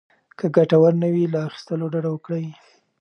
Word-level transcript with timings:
که 0.37 0.45
ګټور 0.55 0.93
نه 1.01 1.07
وي، 1.13 1.25
له 1.33 1.39
اخيستلو 1.47 1.85
ډډه 1.93 2.09
وکړئ. 2.11 2.45